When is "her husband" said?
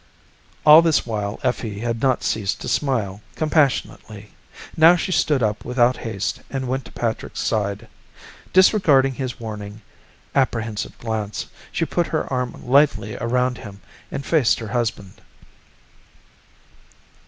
14.57-15.21